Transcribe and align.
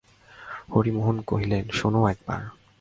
হরিমোহিনী 0.73 1.21
কহিলেন, 1.27 1.63
শোনো 1.79 1.99
একবার! 2.07 2.41